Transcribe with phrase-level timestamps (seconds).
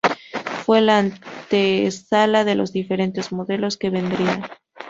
[0.65, 4.41] Fue la antesala de los diferentes modelos que vendrían.